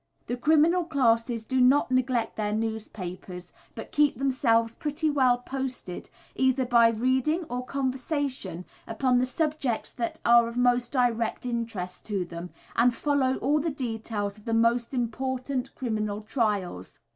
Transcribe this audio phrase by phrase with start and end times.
[0.25, 6.65] The criminal classes do not neglect their newspapers, but keep themselves pretty well posted, either
[6.65, 12.49] by reading or conversation, upon the subjects that are of most direct interest to them,
[12.75, 16.97] and follow all the details of the most important criminal trials.